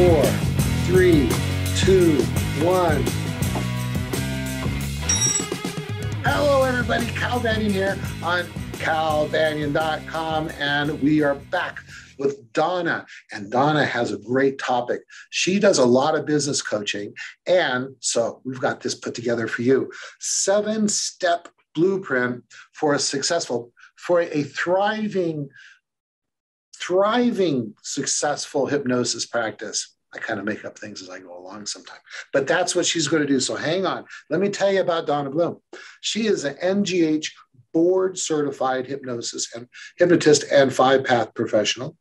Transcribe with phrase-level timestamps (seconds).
[0.00, 0.24] four,
[0.86, 1.28] three,
[1.76, 2.22] two,
[2.64, 3.04] one.
[6.24, 7.04] Hello, everybody.
[7.08, 8.44] Cal Banyan here on
[8.78, 11.80] calbanyan.com, and we are back
[12.18, 13.04] with Donna.
[13.30, 15.02] And Donna has a great topic.
[15.28, 17.12] She does a lot of business coaching.
[17.46, 22.42] And so we've got this put together for you seven step blueprint
[22.72, 25.50] for a successful, for a thriving,
[26.80, 29.96] thriving, successful hypnosis practice.
[30.12, 32.00] I kind of make up things as I go along sometimes,
[32.32, 33.38] but that's what she's going to do.
[33.38, 34.04] So hang on.
[34.28, 35.58] Let me tell you about Donna Bloom.
[36.00, 37.28] She is an NGH
[37.72, 41.96] board certified hypnosis and hypnotist and five path professional.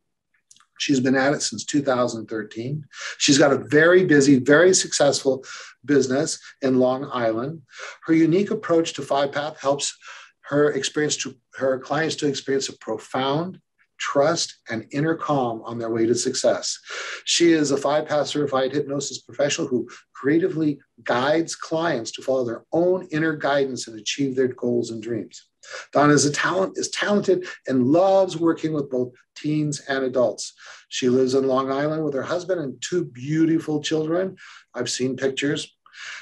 [0.79, 2.85] She's been at it since 2013.
[3.17, 5.43] She's got a very busy, very successful
[5.85, 7.61] business in Long Island.
[8.05, 9.95] Her unique approach to five path helps
[10.43, 13.59] her experience to her clients to experience a profound
[13.99, 16.77] trust, and inner calm on their way to success.
[17.25, 22.65] She is a five path certified hypnosis professional who creatively guides clients to follow their
[22.71, 25.47] own inner guidance and achieve their goals and dreams.
[25.91, 30.53] Donna is a talent is talented and loves working with both teens and adults.
[30.89, 34.37] She lives in Long Island with her husband and two beautiful children.
[34.73, 35.77] I've seen pictures.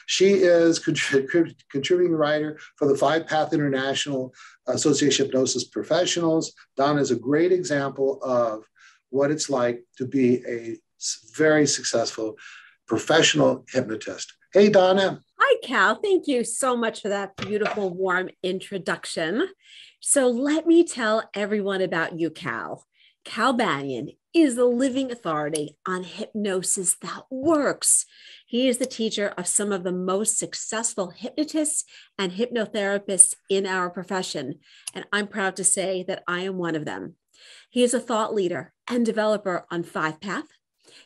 [0.06, 0.80] She is
[1.72, 4.34] contributing writer for the Five Path International
[4.67, 6.53] Association of Hypnosis Professionals.
[6.75, 8.66] Donna is a great example of
[9.09, 10.78] what it's like to be a
[11.36, 12.36] very successful
[12.88, 14.34] professional hypnotist.
[14.53, 15.22] Hey, Donna.
[15.39, 15.95] Hi, Cal.
[15.95, 19.47] Thank you so much for that beautiful, warm introduction.
[20.00, 22.86] So, let me tell everyone about you, Cal.
[23.28, 28.06] Cal Banyan is the living authority on hypnosis that works.
[28.45, 31.84] He is the teacher of some of the most successful hypnotists
[32.17, 34.59] and hypnotherapists in our profession.
[34.94, 37.16] And I'm proud to say that I am one of them.
[37.69, 40.47] He is a thought leader and developer on Five Path,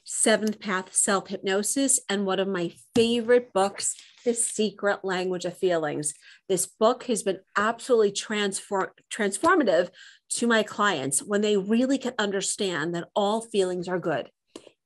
[0.03, 6.13] Seventh Path Self Hypnosis, and one of my favorite books, The Secret Language of Feelings.
[6.47, 9.90] This book has been absolutely transform- transformative
[10.31, 14.30] to my clients when they really can understand that all feelings are good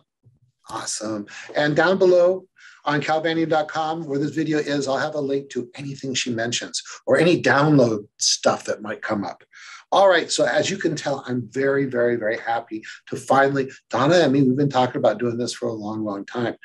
[0.69, 1.25] Awesome.
[1.56, 2.46] And down below
[2.85, 7.18] on calbanyan.com, where this video is, I'll have a link to anything she mentions or
[7.18, 9.44] any download stuff that might come up.
[9.91, 10.31] All right.
[10.31, 14.47] So as you can tell, I'm very, very, very happy to finally, Donna I mean,
[14.47, 16.55] we've been talking about doing this for a long, long time.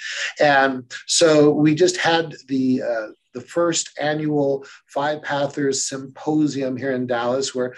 [0.41, 7.07] And so we just had the uh, the first annual Five Pathers Symposium here in
[7.07, 7.75] Dallas, where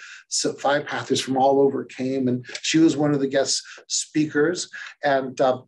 [0.60, 4.68] five Pathers from all over came, and she was one of the guest speakers.
[5.02, 5.62] And uh,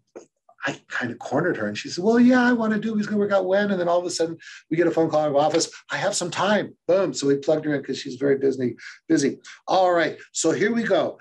[0.67, 3.07] I kind of cornered her and she said, Well, yeah, I want to do, he's
[3.07, 3.71] going to work out when.
[3.71, 4.37] And then all of a sudden
[4.71, 5.71] we get a phone call out of office.
[5.91, 6.75] I have some time.
[6.87, 7.15] Boom.
[7.15, 8.77] So we plugged her in because she's very busy,
[9.09, 9.39] busy.
[9.67, 10.19] All right.
[10.33, 11.19] So here we go.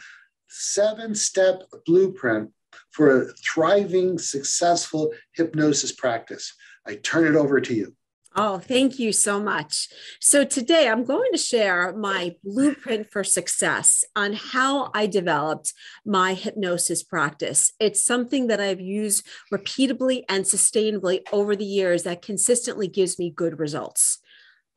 [0.47, 2.51] Seven step blueprint
[2.91, 6.55] for a thriving, successful hypnosis practice.
[6.85, 7.93] I turn it over to you.
[8.39, 9.89] Oh, thank you so much.
[10.19, 15.73] So, today I'm going to share my blueprint for success on how I developed
[16.05, 17.73] my hypnosis practice.
[17.79, 23.31] It's something that I've used repeatably and sustainably over the years that consistently gives me
[23.31, 24.19] good results.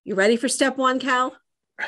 [0.04, 1.36] You ready for step one, Cal?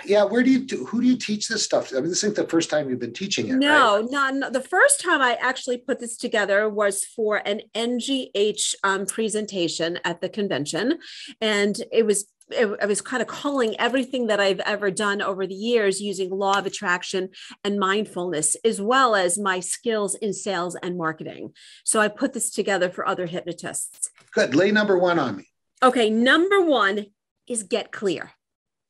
[0.04, 2.36] Yeah where do you do who do you teach this stuff i mean this isn't
[2.36, 4.10] the first time you've been teaching it no right?
[4.10, 9.06] not, not the first time i actually put this together was for an ngh um,
[9.06, 10.98] presentation at the convention
[11.40, 15.46] and it was it, I was kind of calling everything that I've ever done over
[15.46, 17.30] the years using law of attraction
[17.64, 21.52] and mindfulness, as well as my skills in sales and marketing.
[21.84, 24.10] So I put this together for other hypnotists.
[24.32, 24.54] Good.
[24.54, 25.48] Lay number one on me.
[25.82, 26.10] Okay.
[26.10, 27.06] Number one
[27.48, 28.32] is get clear.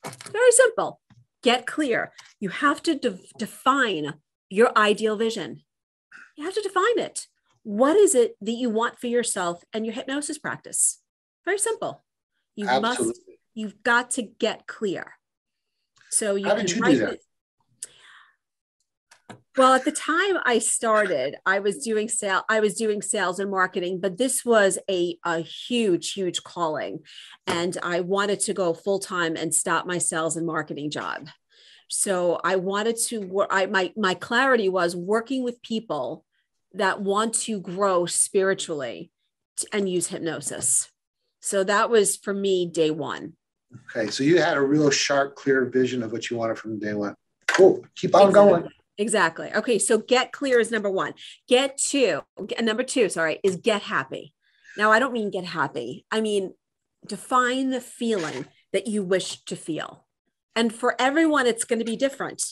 [0.05, 1.01] Very simple.
[1.43, 2.13] Get clear.
[2.41, 4.15] You have to de- define
[4.49, 5.63] your ideal vision.
[6.37, 7.27] You have to define it.
[7.63, 11.01] What is it that you want for yourself and your hypnosis practice?
[11.45, 12.03] Very simple.
[12.57, 13.07] You Absolutely.
[13.07, 13.21] must,
[13.55, 15.15] you've got to get clear.
[16.11, 17.13] So you How did you do that?
[17.15, 17.21] It,
[19.57, 23.51] well, at the time I started, I was doing sale, I was doing sales and
[23.51, 27.01] marketing, but this was a, a huge, huge calling.
[27.47, 31.29] And I wanted to go full time and stop my sales and marketing job.
[31.89, 36.25] So I wanted to, I, my, my clarity was working with people
[36.73, 39.11] that want to grow spiritually
[39.73, 40.91] and use hypnosis.
[41.41, 43.35] So that was for me day one.
[43.91, 44.11] Okay.
[44.11, 47.15] So you had a real sharp, clear vision of what you wanted from day one.
[47.47, 47.85] Cool.
[47.95, 48.61] Keep on exactly.
[48.61, 48.71] going.
[49.03, 49.53] Exactly.
[49.53, 49.81] Okay.
[49.81, 51.15] So get clear is number one.
[51.49, 52.21] Get two,
[52.61, 54.33] number two, sorry, is get happy.
[54.79, 56.07] Now, I don't mean get happy.
[56.13, 56.55] I mean,
[57.05, 60.07] define the feeling that you wish to feel.
[60.55, 62.45] And for everyone, it's going to be different.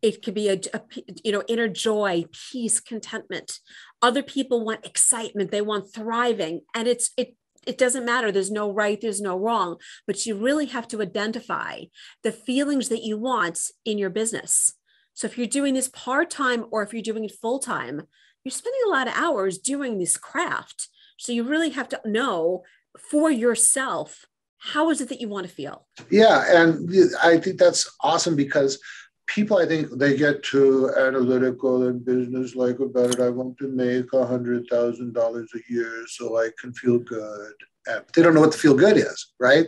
[0.00, 0.80] It could be a, a,
[1.24, 3.58] you know inner joy, peace, contentment.
[4.00, 5.50] Other people want excitement.
[5.50, 7.34] They want thriving, and it's it
[7.66, 8.30] it doesn't matter.
[8.30, 9.76] There's no right, there's no wrong,
[10.06, 11.82] but you really have to identify
[12.22, 14.74] the feelings that you want in your business.
[15.20, 18.04] So if you're doing this part time or if you're doing it full time,
[18.42, 20.88] you're spending a lot of hours doing this craft.
[21.18, 22.62] So you really have to know
[23.10, 24.24] for yourself
[24.56, 25.86] how is it that you want to feel?
[26.08, 26.90] Yeah, and
[27.22, 28.80] I think that's awesome because
[29.26, 33.20] people, I think they get too analytical and business like about it.
[33.20, 37.52] I want to make a hundred thousand dollars a year so I can feel good.
[37.86, 39.66] And they don't know what the feel good is, right?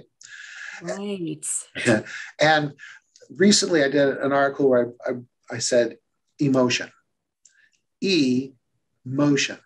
[0.81, 1.44] Right.
[2.40, 2.72] And
[3.37, 5.14] recently, I did an article where I, I,
[5.52, 5.99] I said
[6.38, 6.90] emotion.
[8.00, 8.52] E
[9.04, 9.58] motion.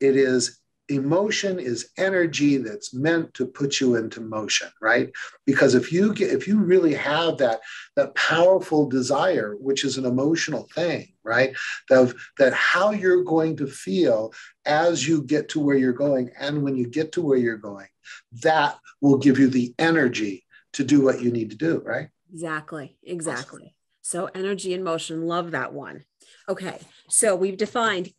[0.00, 0.58] It is
[0.88, 5.10] emotion is energy that's meant to put you into motion right
[5.44, 7.60] because if you get if you really have that
[7.94, 11.54] that powerful desire which is an emotional thing right
[11.90, 14.32] of that how you're going to feel
[14.64, 17.88] as you get to where you're going and when you get to where you're going
[18.42, 20.42] that will give you the energy
[20.72, 23.74] to do what you need to do right exactly exactly.
[24.08, 26.04] So energy and motion love that one
[26.48, 26.78] okay
[27.08, 28.12] so we've defined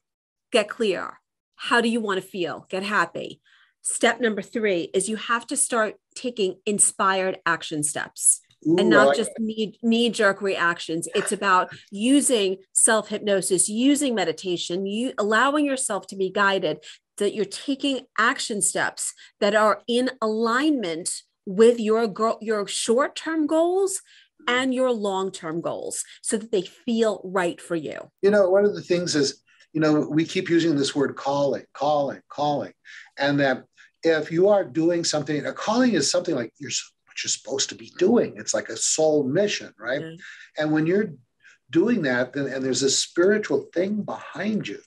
[0.51, 1.19] get clear
[1.61, 2.65] how do you want to feel?
[2.69, 3.41] Get happy.
[3.81, 8.39] Step number three is you have to start taking inspired action steps.
[8.65, 11.09] Ooh, and not like just knee, knee jerk reactions.
[11.15, 16.79] It's about using self hypnosis, using meditation, you allowing yourself to be guided,
[17.17, 24.01] that you're taking action steps that are in alignment with your your short term goals
[24.47, 28.11] and your long term goals, so that they feel right for you.
[28.21, 29.41] You know, one of the things is
[29.73, 32.73] you know, we keep using this word calling, calling, calling.
[33.17, 33.65] And that
[34.03, 36.71] if you are doing something, a calling is something like you're
[37.05, 38.35] what you're supposed to be doing.
[38.37, 40.01] It's like a soul mission, right?
[40.01, 40.61] Mm-hmm.
[40.61, 41.11] And when you're
[41.69, 44.79] doing that, then and there's a spiritual thing behind you,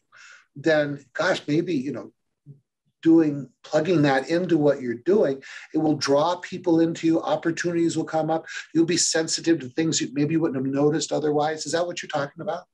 [0.56, 2.12] then gosh, maybe, you know,
[3.02, 5.42] doing plugging that into what you're doing
[5.74, 10.00] it will draw people into you opportunities will come up you'll be sensitive to things
[10.00, 12.64] you maybe wouldn't have noticed otherwise is that what you're talking about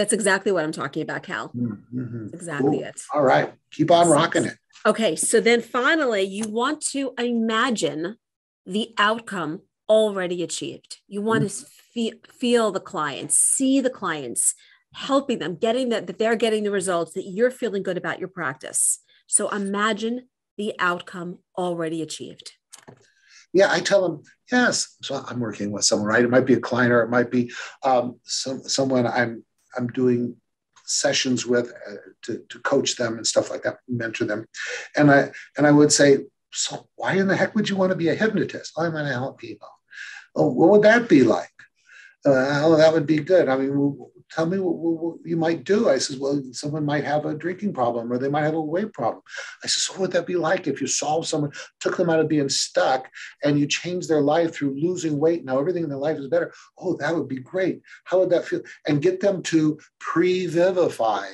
[0.00, 1.48] that's exactly what I'm talking about, Cal.
[1.48, 2.28] Mm-hmm.
[2.32, 2.82] Exactly cool.
[2.84, 3.02] it.
[3.12, 3.52] All right.
[3.70, 4.54] Keep on rocking it.
[4.86, 5.14] Okay.
[5.14, 8.16] So then finally, you want to imagine
[8.64, 9.60] the outcome
[9.90, 11.00] already achieved.
[11.06, 11.64] You want mm-hmm.
[11.64, 14.54] to feel, feel the clients, see the clients,
[14.94, 18.28] helping them, getting that, that they're getting the results, that you're feeling good about your
[18.28, 19.00] practice.
[19.30, 20.26] So imagine
[20.58, 22.54] the outcome already achieved.
[23.52, 24.96] Yeah, I tell them, yes.
[25.02, 26.24] So I'm working with someone, right?
[26.24, 27.52] It might be a client or it might be
[27.84, 29.44] um, some, someone I'm
[29.76, 30.36] I'm doing
[30.84, 34.46] sessions with uh, to, to coach them and stuff like that, mentor them.
[34.96, 36.18] And I and I would say,
[36.52, 38.72] so why in the heck would you want to be a hypnotist?
[38.76, 39.68] I'm help people.
[40.34, 41.48] Oh, what would that be like?
[42.26, 43.48] Uh, oh, that would be good.
[43.48, 43.96] I mean,
[44.30, 45.88] tell me what, what, you might do.
[45.88, 48.92] I says, well, someone might have a drinking problem or they might have a weight
[48.92, 49.22] problem.
[49.62, 52.20] I says, so what would that be like if you solved someone, took them out
[52.20, 53.08] of being stuck
[53.44, 55.44] and you changed their life through losing weight?
[55.44, 56.52] Now everything in their life is better.
[56.78, 57.82] Oh, that would be great.
[58.04, 58.62] How would that feel?
[58.86, 61.26] And get them to pre-vivify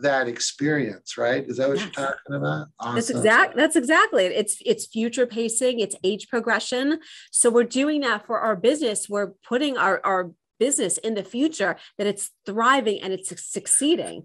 [0.00, 1.44] that experience, right?
[1.46, 1.86] Is that what yes.
[1.86, 2.68] you're talking about?
[2.78, 2.94] Awesome.
[2.94, 3.56] That's exact.
[3.56, 4.32] That's exactly it.
[4.32, 5.80] It's it's future pacing.
[5.80, 7.00] It's age progression.
[7.30, 9.08] So we're doing that for our business.
[9.08, 14.24] We're putting our our business in the future that it's thriving and it's succeeding.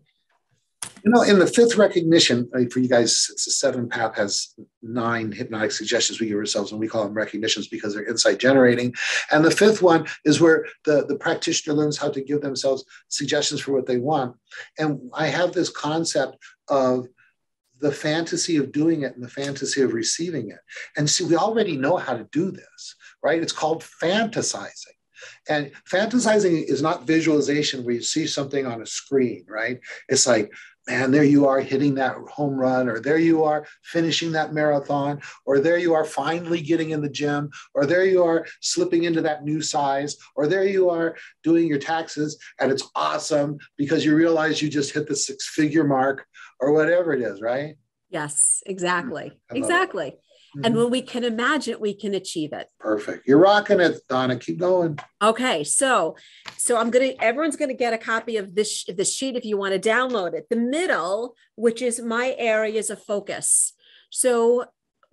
[1.04, 5.72] You know in the fifth recognition uh, for you guys seven path has nine hypnotic
[5.72, 8.94] suggestions we give ourselves and we call them recognitions because they're insight generating.
[9.32, 13.62] And the fifth one is where the, the practitioner learns how to give themselves suggestions
[13.62, 14.36] for what they want.
[14.78, 16.38] And i have this concept
[16.68, 17.08] of
[17.80, 20.60] the fantasy of doing it and the fantasy of receiving it.
[20.98, 23.42] And see we already know how to do this right?
[23.42, 24.98] It's called fantasizing
[25.48, 29.80] and fantasizing is not visualization where you see something on a screen, right?
[30.10, 30.52] It's like,
[30.88, 35.22] man, there you are hitting that home run, or there you are finishing that marathon,
[35.46, 39.22] or there you are finally getting in the gym, or there you are slipping into
[39.22, 44.16] that new size, or there you are doing your taxes, and it's awesome because you
[44.16, 46.26] realize you just hit the six figure mark,
[46.60, 47.76] or whatever it is, right?
[48.10, 49.32] Yes, exactly.
[49.52, 50.18] Exactly.
[50.56, 50.66] Mm-hmm.
[50.66, 52.68] And when we can imagine, we can achieve it.
[52.80, 53.28] Perfect.
[53.28, 54.38] You're rocking it, Donna.
[54.38, 55.00] Keep going.
[55.22, 56.16] Okay, so
[56.58, 57.14] so I'm gonna.
[57.20, 60.48] Everyone's gonna get a copy of this this sheet if you want to download it.
[60.50, 63.74] The middle, which is my areas of focus.
[64.12, 64.66] So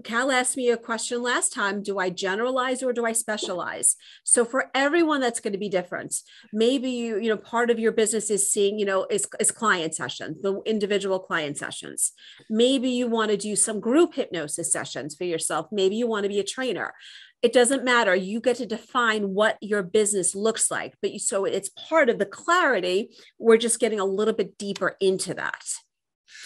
[0.04, 3.97] Cal asked me a question last time do I generalize or do I specialize?
[4.25, 6.14] So for everyone that's going to be different.
[6.52, 9.95] Maybe you you know part of your business is seeing, you know, is, is client
[9.95, 12.12] sessions, the individual client sessions.
[12.49, 15.66] Maybe you want to do some group hypnosis sessions for yourself.
[15.71, 16.95] Maybe you want to be a trainer.
[17.42, 18.14] It doesn't matter.
[18.14, 22.19] You get to define what your business looks like, but you, so it's part of
[22.19, 23.11] the clarity.
[23.38, 25.64] We're just getting a little bit deeper into that.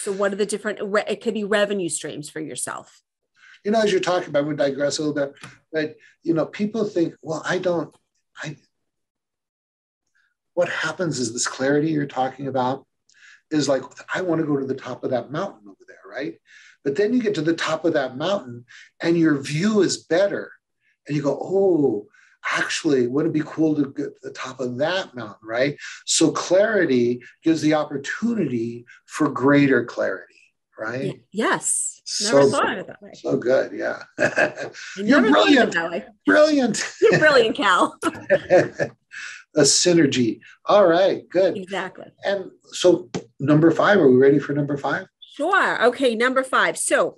[0.03, 0.79] So, what are the different?
[1.09, 3.03] It could be revenue streams for yourself
[3.65, 5.35] you know, as you're talking about, we digress a little bit,
[5.73, 7.95] but you know, people think, well, I don't,
[8.43, 8.57] I.
[10.53, 12.87] What happens is this clarity you're talking about
[13.51, 13.83] is like,
[14.15, 16.39] I want to go to the top of that mountain over there, right?
[16.85, 18.65] But then you get to the top of that mountain
[19.01, 20.53] and your view is better.
[21.09, 22.07] And you go, oh,
[22.53, 25.77] actually, wouldn't it be cool to get to the top of that mountain, right?
[26.05, 30.35] So clarity gives the opportunity for greater clarity
[30.79, 31.21] right?
[31.33, 32.03] Yes.
[32.23, 33.13] Never so thought of it that way.
[33.15, 33.73] So good.
[33.73, 34.03] Yeah.
[34.97, 35.75] You're brilliant.
[36.27, 36.95] Brilliant.
[37.01, 37.99] You're brilliant, Cal.
[38.05, 40.41] a synergy.
[40.67, 41.29] All right.
[41.29, 41.57] Good.
[41.57, 42.07] Exactly.
[42.25, 45.07] And so, number five, are we ready for number five?
[45.21, 45.85] Sure.
[45.87, 46.15] Okay.
[46.15, 46.77] Number five.
[46.77, 47.17] So,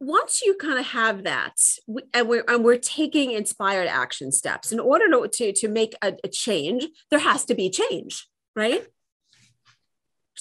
[0.00, 1.54] once you kind of have that,
[2.12, 6.14] and we're and we're taking inspired action steps in order to to, to make a,
[6.22, 8.86] a change, there has to be change, right?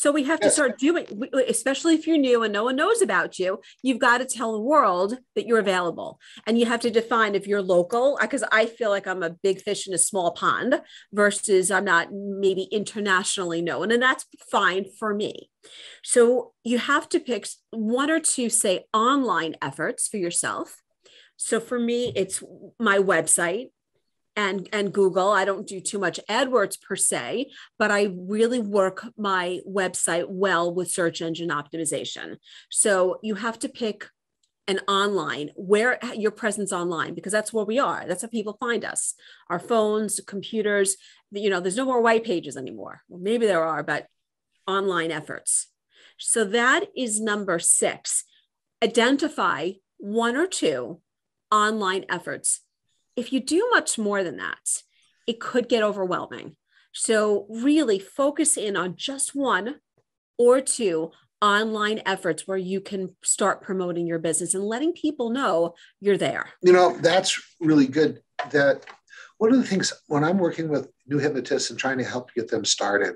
[0.03, 1.07] So we have to start doing,
[1.47, 4.59] especially if you're new and no one knows about you, you've got to tell the
[4.59, 6.19] world that you're available.
[6.45, 9.29] And you have to define if you're local, uh, because I feel like I'm a
[9.29, 10.81] big fish in a small pond
[11.13, 13.93] versus I'm not maybe internationally known.
[13.93, 15.49] And that's fine for me.
[16.03, 20.81] So you have to pick one or two, say, online efforts for yourself.
[21.37, 22.43] So for me, it's
[22.77, 23.69] my website
[24.35, 25.31] and and Google.
[25.31, 30.73] I don't do too much AdWords per se, but I really work my website well
[30.73, 32.37] with search engine optimization.
[32.69, 34.07] So you have to pick
[34.67, 38.05] an online where your presence online because that's where we are.
[38.07, 39.13] That's how people find us.
[39.49, 40.95] Our phones computers
[41.31, 43.01] you know there's no more white pages anymore.
[43.09, 44.07] Well, maybe there are but
[44.67, 45.67] online efforts.
[46.17, 48.23] So that is number six.
[48.83, 51.01] Identify one or two
[51.51, 52.61] online efforts
[53.15, 54.83] if you do much more than that,
[55.27, 56.55] it could get overwhelming.
[56.93, 59.75] So, really focus in on just one
[60.37, 65.73] or two online efforts where you can start promoting your business and letting people know
[65.99, 66.49] you're there.
[66.61, 68.21] You know, that's really good.
[68.51, 68.85] That
[69.39, 72.49] one of the things when I'm working with new hypnotists and trying to help get
[72.49, 73.15] them started,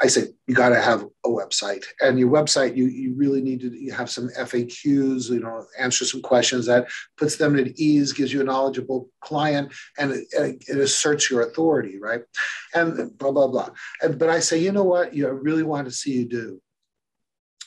[0.00, 3.60] I say you got to have a website, and your website you you really need
[3.60, 8.12] to you have some FAQs, you know, answer some questions that puts them at ease,
[8.12, 12.22] gives you a knowledgeable client, and it, it asserts your authority, right?
[12.74, 13.70] And blah blah blah.
[14.02, 15.14] And, but I say, you know what?
[15.14, 16.60] You really want to see you do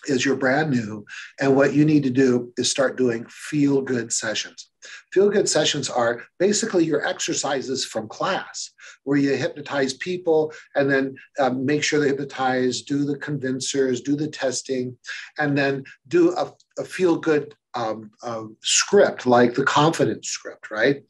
[0.07, 1.05] is you're brand new,
[1.39, 4.69] and what you need to do is start doing feel good sessions.
[5.13, 8.71] Feel good sessions are basically your exercises from class,
[9.03, 14.15] where you hypnotize people and then um, make sure they hypnotize, do the convincers, do
[14.15, 14.97] the testing,
[15.37, 21.03] and then do a, a feel good um, uh, script like the confidence script, right?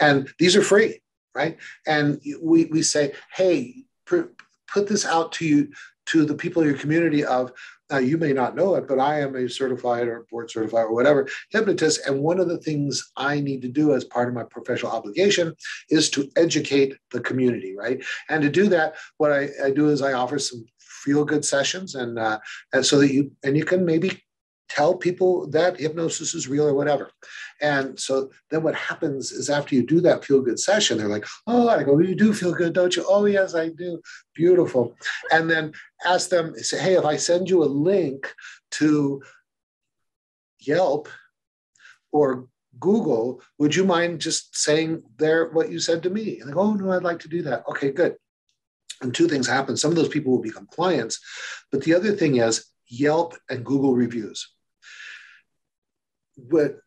[0.00, 1.00] And these are free,
[1.34, 1.58] right?
[1.86, 4.32] And we, we say, hey, pr-
[4.66, 5.70] put this out to you
[6.06, 7.52] to the people in your community of
[7.90, 10.94] now, you may not know it, but I am a certified or board certified or
[10.94, 12.06] whatever hypnotist.
[12.06, 15.54] And one of the things I need to do as part of my professional obligation
[15.88, 18.04] is to educate the community, right?
[18.28, 21.94] And to do that, what I, I do is I offer some feel good sessions
[21.94, 22.38] and uh,
[22.72, 24.20] and so that you and you can maybe
[24.68, 27.10] tell people that hypnosis is real or whatever.
[27.60, 31.26] And so then what happens is after you do that feel good session, they're like,
[31.46, 33.04] oh, I go, you do feel good, don't you?
[33.08, 34.00] Oh, yes, I do.
[34.34, 34.94] Beautiful.
[35.30, 35.72] And then
[36.04, 38.32] ask them, say, hey, if I send you a link
[38.72, 39.22] to
[40.60, 41.08] Yelp
[42.12, 46.40] or Google, would you mind just saying there what you said to me?
[46.40, 47.64] And they go, oh, no, I'd like to do that.
[47.68, 48.16] Okay, good.
[49.00, 49.76] And two things happen.
[49.76, 51.20] Some of those people will become clients.
[51.70, 54.48] But the other thing is Yelp and Google reviews
[56.36, 56.78] what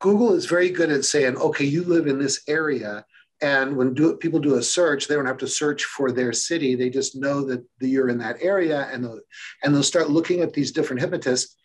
[0.00, 3.04] Google is very good at saying, okay, you live in this area.
[3.40, 6.74] And when do, people do a search, they don't have to search for their city.
[6.74, 9.20] They just know that you're in that area and they'll,
[9.62, 11.56] and they'll start looking at these different hypnotists.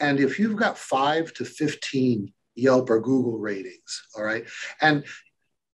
[0.00, 4.44] And if you've got five to 15 Yelp or Google ratings, all right,
[4.80, 5.04] and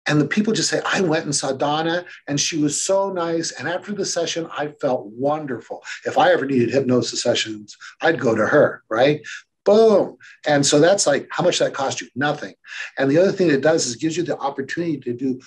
[0.08, 3.52] and the people just say, I went and saw Donna and she was so nice.
[3.52, 5.82] And after the session, I felt wonderful.
[6.06, 9.20] If I ever needed hypnosis sessions, I'd go to her, right?
[9.68, 10.16] Boom.
[10.46, 12.08] And so that's like, how much that cost you?
[12.14, 12.54] Nothing.
[12.96, 15.40] And the other thing it does is gives you the opportunity to do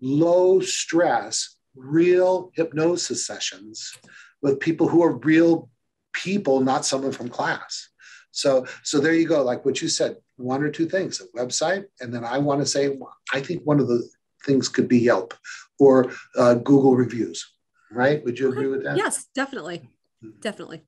[0.00, 3.92] low stress, real hypnosis sessions
[4.40, 5.68] with people who are real
[6.12, 7.88] people, not someone from class.
[8.30, 9.42] So, so there you go.
[9.42, 12.66] Like what you said, one or two things: a website, and then I want to
[12.66, 12.96] say,
[13.32, 14.06] I think one of the
[14.44, 15.32] things could be Yelp
[15.78, 17.46] or uh, Google reviews.
[17.90, 18.22] Right?
[18.24, 18.96] Would you agree with that?
[18.96, 19.78] Yes, definitely,
[20.22, 20.40] mm-hmm.
[20.40, 20.82] definitely.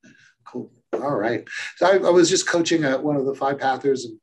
[0.45, 0.71] Cool.
[0.93, 1.47] All right.
[1.77, 4.21] So I, I was just coaching uh, one of the five pathers and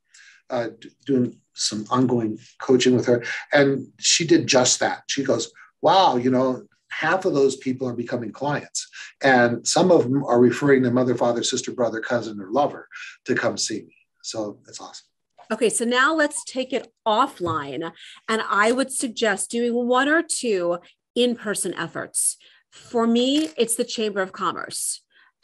[0.50, 0.70] uh,
[1.06, 5.04] doing some ongoing coaching with her, and she did just that.
[5.08, 6.64] She goes, "Wow, you know,
[7.00, 8.88] half of those people are becoming clients.
[9.22, 12.88] And some of them are referring their mother, father, sister, brother, cousin, or lover
[13.26, 13.96] to come see me.
[14.24, 15.06] So that's awesome.
[15.52, 17.92] Okay, so now let's take it offline.
[18.30, 20.80] And I would suggest doing one or two
[21.16, 22.38] in person efforts.
[22.72, 25.02] For me, it's the Chamber of Commerce.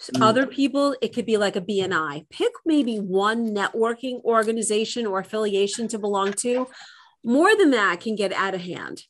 [0.10, 0.22] Mm.
[0.22, 2.30] Other people, it could be like a BNI.
[2.30, 6.68] Pick maybe one networking organization or affiliation to belong to.
[7.24, 9.04] More than that can get out of hand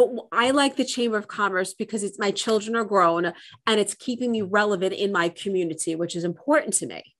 [0.00, 3.34] but I like the Chamber of Commerce because it's my children are grown
[3.66, 7.14] and it's keeping me relevant in my community, which is important to me.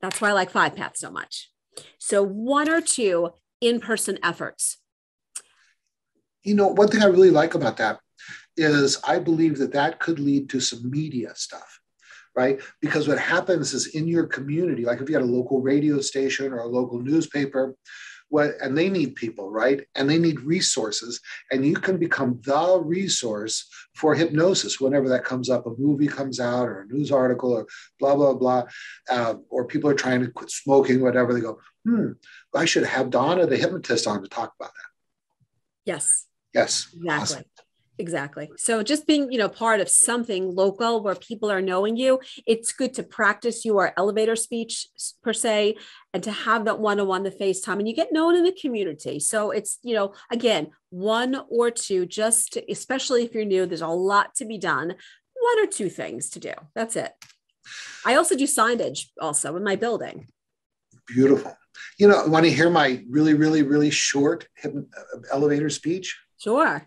[0.00, 1.50] That's why I like Five Paths so much.
[1.98, 3.30] So, one or two
[3.60, 4.78] in person efforts.
[6.42, 8.00] You know, one thing I really like about that
[8.56, 11.80] is I believe that that could lead to some media stuff,
[12.34, 12.60] right?
[12.80, 16.52] Because what happens is in your community, like if you had a local radio station
[16.52, 17.74] or a local newspaper,
[18.30, 19.86] what and they need people right?
[19.94, 21.20] And they need resources
[21.50, 26.38] and you can become the resource for hypnosis whenever that comes up a movie comes
[26.38, 27.66] out or a news article or
[27.98, 28.64] blah blah blah
[29.08, 32.12] uh, or people are trying to quit smoking whatever they go hmm
[32.54, 34.88] i should have donna the hypnotist on to talk about that.
[35.88, 36.26] Yes.
[36.52, 36.88] Yes.
[36.94, 37.08] Exactly.
[37.08, 37.44] Awesome.
[38.00, 38.48] Exactly.
[38.56, 42.72] So just being, you know, part of something local where people are knowing you, it's
[42.72, 44.86] good to practice your elevator speech
[45.22, 45.76] per se
[46.14, 49.18] and to have that one-on-one the FaceTime and you get known in the community.
[49.18, 53.80] So it's, you know, again, one or two, just to, especially if you're new, there's
[53.80, 54.94] a lot to be done.
[55.40, 56.52] One or two things to do.
[56.74, 57.12] That's it.
[58.06, 60.28] I also do signage also in my building.
[61.06, 61.56] Beautiful.
[61.98, 64.68] You know, want to hear my really, really, really short uh,
[65.32, 66.16] elevator speech?
[66.38, 66.86] Sure.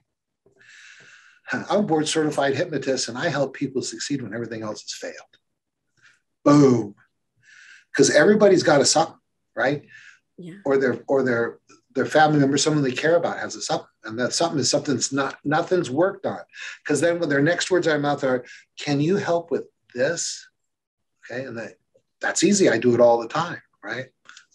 [1.51, 5.15] I'm board certified hypnotist and I help people succeed when everything else has failed.
[6.43, 6.95] Boom.
[7.91, 9.17] Because everybody's got a something,
[9.55, 9.83] right?
[10.37, 10.55] Yeah.
[10.65, 11.59] Or their or their
[11.93, 13.87] their family member, someone they care about has a something.
[14.03, 16.39] And that something is something that's not nothing's worked on.
[16.83, 18.45] Because then when their next words out of mouth are,
[18.79, 20.47] can you help with this?
[21.29, 21.43] Okay.
[21.43, 21.75] And that
[22.21, 22.69] that's easy.
[22.69, 24.07] I do it all the time, right?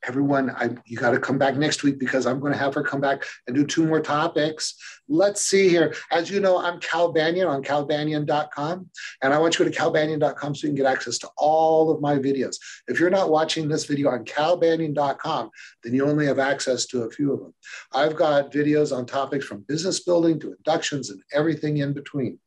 [0.06, 2.82] everyone, I, you got to come back next week because I'm going to have her
[2.82, 4.74] come back and do two more topics.
[5.08, 5.94] Let's see here.
[6.10, 8.90] As you know, I'm Cal Banyan on calbanyan.com,
[9.22, 11.90] and I want you to go to calbanyan.com so you can get access to all
[11.90, 12.56] of my videos.
[12.88, 15.50] If you're not watching this video on calbanyan.com,
[15.84, 17.54] then you only have access to a few of them.
[17.92, 22.38] I've got videos on topics from business building to inductions and everything in between.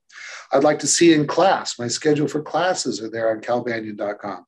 [0.51, 1.79] I'd like to see you in class.
[1.79, 4.45] My schedule for classes are there on calbanyan.com.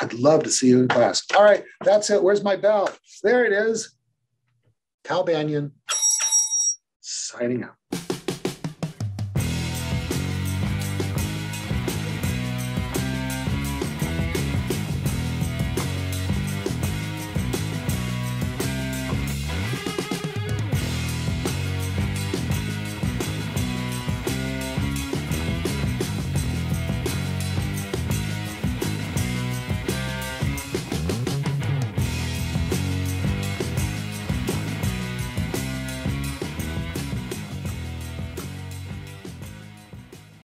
[0.00, 1.22] I'd love to see you in class.
[1.36, 2.22] All right, that's it.
[2.22, 2.90] Where's my bell?
[3.22, 3.94] There it is.
[5.04, 5.72] Cal Banyan
[7.00, 8.03] signing out.